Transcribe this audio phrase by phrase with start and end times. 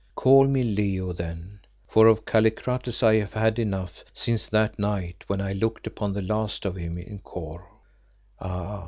[0.15, 5.39] Call me Leo, then, for of Kallikrates I have had enough since that night when
[5.39, 7.61] I looked upon the last of him in Kôr."
[8.39, 8.79] "Ah!